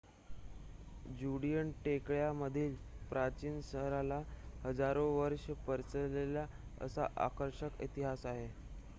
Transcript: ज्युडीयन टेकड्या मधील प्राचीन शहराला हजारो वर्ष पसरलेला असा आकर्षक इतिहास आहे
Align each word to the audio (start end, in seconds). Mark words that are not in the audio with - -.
ज्युडीयन 1.17 1.71
टेकड्या 1.83 2.31
मधील 2.33 2.75
प्राचीन 3.09 3.59
शहराला 3.63 4.19
हजारो 4.63 5.05
वर्ष 5.11 5.45
पसरलेला 5.67 6.45
असा 6.81 7.07
आकर्षक 7.17 7.81
इतिहास 7.81 8.25
आहे 8.25 8.49